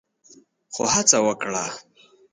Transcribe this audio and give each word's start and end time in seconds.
خو 0.73 0.83
هڅه 0.93 1.17
وکړه 1.27 1.65